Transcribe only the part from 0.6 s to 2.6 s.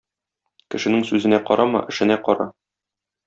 Кешенең сүзенә карама, эшенә кара.